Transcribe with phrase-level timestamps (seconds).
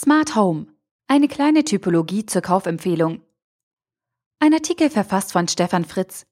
[0.00, 0.68] Smart Home.
[1.08, 3.20] Eine kleine Typologie zur Kaufempfehlung.
[4.38, 6.24] Ein Artikel verfasst von Stefan Fritz.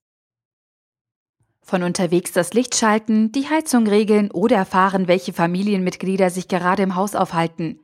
[1.63, 6.95] Von unterwegs das Licht schalten, die Heizung regeln oder erfahren, welche Familienmitglieder sich gerade im
[6.95, 7.81] Haus aufhalten.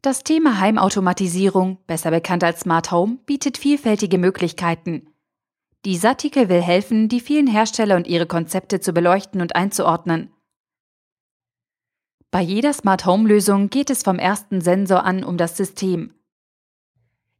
[0.00, 5.10] Das Thema Heimautomatisierung, besser bekannt als Smart Home, bietet vielfältige Möglichkeiten.
[5.84, 10.32] Dieser Artikel will helfen, die vielen Hersteller und ihre Konzepte zu beleuchten und einzuordnen.
[12.32, 16.14] Bei jeder Smart Home Lösung geht es vom ersten Sensor an um das System.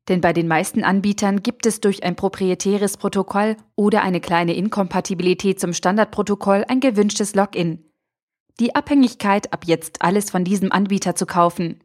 [0.09, 5.61] Denn bei den meisten Anbietern gibt es durch ein proprietäres Protokoll oder eine kleine Inkompatibilität
[5.61, 7.85] zum Standardprotokoll ein gewünschtes Login.
[8.59, 11.85] Die Abhängigkeit, ab jetzt alles von diesem Anbieter zu kaufen.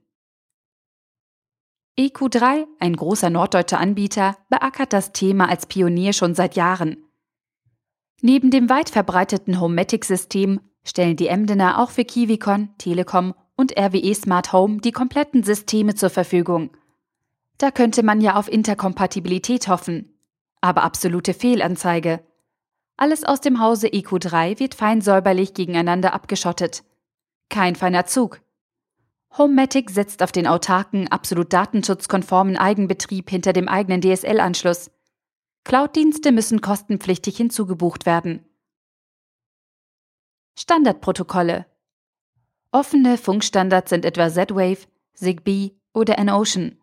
[2.00, 6.98] EQ3, ein großer norddeutscher Anbieter, beackert das Thema als Pionier schon seit Jahren.
[8.22, 14.54] Neben dem weit verbreiteten Homematic-System stellen die Emdener auch für Kiwicon, Telekom und RWE Smart
[14.54, 16.70] Home die kompletten Systeme zur Verfügung.
[17.58, 20.14] Da könnte man ja auf Interkompatibilität hoffen.
[20.62, 22.22] Aber absolute Fehlanzeige.
[22.98, 26.84] Alles aus dem Hause EQ3 wird fein säuberlich gegeneinander abgeschottet.
[27.50, 28.42] Kein feiner Zug.
[29.38, 34.92] Homematic setzt auf den autarken, absolut datenschutzkonformen Eigenbetrieb hinter dem eigenen DSL-Anschluss.
[35.66, 38.46] Cloud-Dienste müssen kostenpflichtig hinzugebucht werden.
[40.58, 41.66] Standardprotokolle.
[42.72, 46.78] Offene Funkstandards sind etwa Z-Wave, Zigbee oder N-Ocean.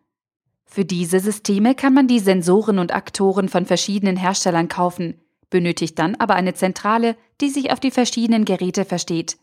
[0.65, 6.15] Für diese Systeme kann man die Sensoren und Aktoren von verschiedenen Herstellern kaufen, benötigt dann
[6.15, 9.37] aber eine Zentrale, die sich auf die verschiedenen Geräte versteht.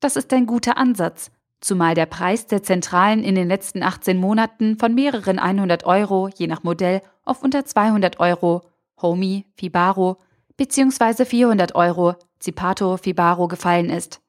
[0.00, 4.78] Das ist ein guter Ansatz, zumal der Preis der Zentralen in den letzten 18 Monaten
[4.78, 8.62] von mehreren 100 Euro je nach Modell auf unter 200 Euro,
[9.00, 10.18] Homey, Fibaro,
[10.60, 11.24] bzw.
[11.24, 14.20] 400 Euro, Zipato, Fibaro gefallen ist.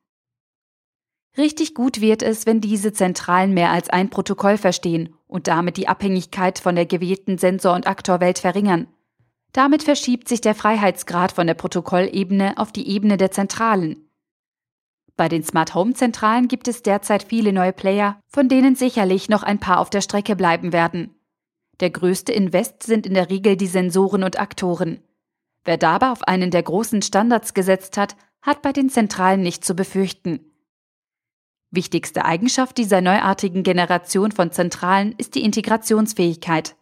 [1.38, 5.89] Richtig gut wird es, wenn diese Zentralen mehr als ein Protokoll verstehen und damit die
[5.89, 8.88] Abhängigkeit von der gewählten Sensor- und Aktorwelt verringern.
[9.51, 14.09] Damit verschiebt sich der Freiheitsgrad von der Protokollebene auf die Ebene der Zentralen.
[15.17, 19.44] Bei den Smart Home Zentralen gibt es derzeit viele neue Player, von denen sicherlich noch
[19.44, 21.13] ein paar auf der Strecke bleiben werden.
[21.81, 25.01] Der größte Invest sind in der Regel die Sensoren und Aktoren.
[25.63, 29.75] Wer dabei auf einen der großen Standards gesetzt hat, hat bei den Zentralen nicht zu
[29.75, 30.51] befürchten.
[31.69, 36.75] Wichtigste Eigenschaft dieser neuartigen Generation von Zentralen ist die Integrationsfähigkeit.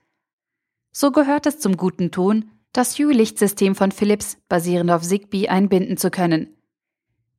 [0.92, 6.10] So gehört es zum guten Ton, das Hue-Lichtsystem von Philips basierend auf Zigbee einbinden zu
[6.10, 6.56] können.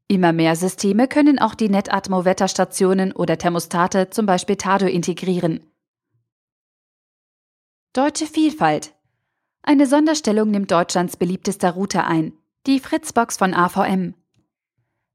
[0.06, 5.60] Immer mehr Systeme können auch die Netatmo-Wetterstationen oder Thermostate, zum Beispiel Tado, integrieren.
[7.92, 8.94] Deutsche Vielfalt.
[9.62, 12.32] Eine Sonderstellung nimmt Deutschlands beliebtester Router ein,
[12.66, 14.14] die Fritzbox von AVM.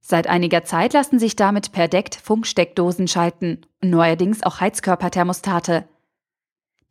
[0.01, 5.87] Seit einiger Zeit lassen sich damit per Deckt Funksteckdosen schalten neuerdings auch Heizkörperthermostate.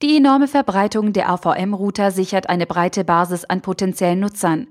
[0.02, 4.68] Die enorme Verbreitung der AVM-Router sichert eine breite Basis an potenziellen Nutzern.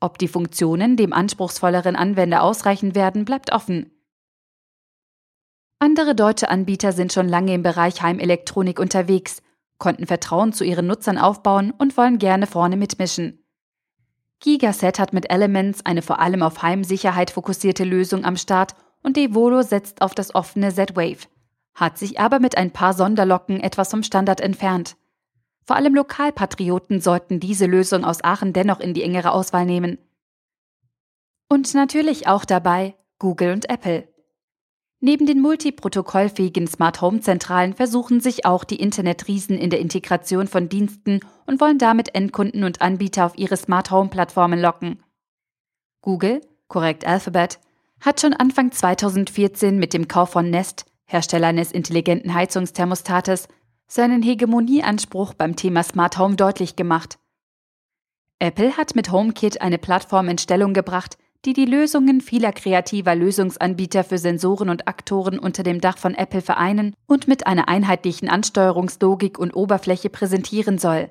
[0.00, 3.90] Ob die Funktionen dem anspruchsvolleren Anwender ausreichen werden, bleibt offen.
[5.78, 9.42] Andere deutsche Anbieter sind schon lange im Bereich Heimelektronik unterwegs,
[9.80, 13.44] konnten Vertrauen zu ihren Nutzern aufbauen und wollen gerne vorne mitmischen.
[14.38, 19.62] Gigaset hat mit Elements eine vor allem auf Heimsicherheit fokussierte Lösung am Start und Devolo
[19.62, 21.26] setzt auf das offene Z-Wave,
[21.74, 24.96] hat sich aber mit ein paar Sonderlocken etwas vom Standard entfernt.
[25.64, 29.98] Vor allem Lokalpatrioten sollten diese Lösung aus Aachen dennoch in die engere Auswahl nehmen.
[31.48, 34.08] Und natürlich auch dabei Google und Apple.
[35.02, 40.68] Neben den multiprotokollfähigen Smart Home Zentralen versuchen sich auch die Internetriesen in der Integration von
[40.68, 45.02] Diensten und wollen damit Endkunden und Anbieter auf ihre Smart Home Plattformen locken.
[46.02, 47.60] Google, korrekt Alphabet,
[48.00, 53.48] hat schon Anfang 2014 mit dem Kauf von Nest, Hersteller eines intelligenten Heizungsthermostates,
[53.86, 57.18] seinen Hegemonieanspruch beim Thema Smart Home deutlich gemacht.
[58.38, 64.04] Apple hat mit HomeKit eine Plattform in Stellung gebracht, die die Lösungen vieler kreativer Lösungsanbieter
[64.04, 69.38] für Sensoren und Aktoren unter dem Dach von Apple vereinen und mit einer einheitlichen Ansteuerungslogik
[69.38, 71.10] und Oberfläche präsentieren soll.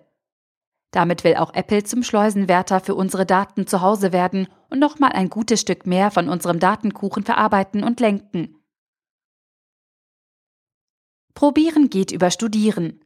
[0.91, 5.29] Damit will auch Apple zum Schleusenwärter für unsere Daten zu Hause werden und nochmal ein
[5.29, 8.55] gutes Stück mehr von unserem Datenkuchen verarbeiten und lenken.
[11.33, 13.03] Probieren geht über Studieren.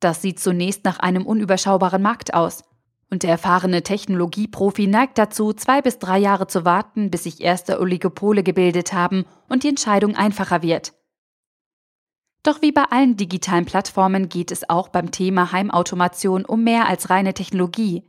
[0.00, 2.62] Das sieht zunächst nach einem unüberschaubaren Markt aus.
[3.10, 7.80] Und der erfahrene Technologieprofi neigt dazu, zwei bis drei Jahre zu warten, bis sich erste
[7.80, 10.92] Oligopole gebildet haben und die Entscheidung einfacher wird.
[12.42, 17.08] Doch wie bei allen digitalen Plattformen geht es auch beim Thema Heimautomation um mehr als
[17.08, 18.04] reine Technologie.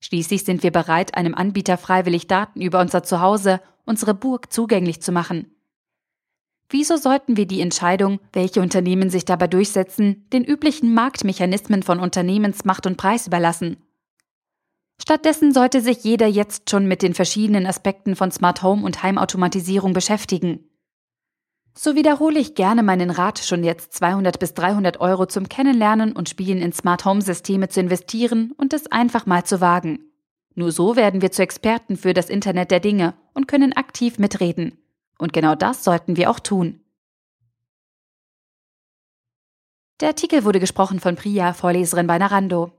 [0.00, 5.10] Schließlich sind wir bereit, einem Anbieter freiwillig Daten über unser Zuhause, unsere Burg zugänglich zu
[5.10, 5.50] machen.
[6.68, 12.86] Wieso sollten wir die Entscheidung, welche Unternehmen sich dabei durchsetzen, den üblichen Marktmechanismen von Unternehmensmacht
[12.86, 13.76] und Preis überlassen?
[15.06, 19.92] Stattdessen sollte sich jeder jetzt schon mit den verschiedenen Aspekten von Smart Home und Heimautomatisierung
[19.92, 20.68] beschäftigen.
[21.78, 26.28] So wiederhole ich gerne meinen Rat, schon jetzt 200 bis 300 Euro zum Kennenlernen und
[26.28, 30.10] Spielen in Smart Home Systeme zu investieren und es einfach mal zu wagen.
[30.56, 34.76] Nur so werden wir zu Experten für das Internet der Dinge und können aktiv mitreden.
[35.18, 36.80] Und genau das sollten wir auch tun.
[40.00, 42.72] Der Artikel wurde gesprochen von Priya, Vorleserin bei Narando.